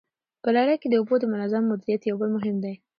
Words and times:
په 0.43 0.49
لړۍ 0.57 0.75
کي 0.81 0.87
د 0.89 0.93
اوبو 0.99 1.15
د 1.19 1.25
منظم 1.33 1.63
مديريت 1.71 2.01
يو 2.05 2.15
بل 2.21 2.29
مهم 2.37 2.57